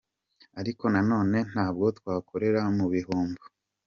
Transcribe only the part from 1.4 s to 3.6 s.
ntabwo twakorera mu bihombo.